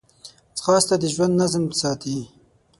ځغاسته 0.57 0.95
د 1.01 1.03
ژوند 1.13 1.33
نظم 1.41 1.63
ساتي 1.81 2.17